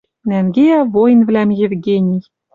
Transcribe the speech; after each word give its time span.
Нӓнгеӓ 0.29 0.79
воинвлӓм 0.93 1.49
Евгений 1.65 2.23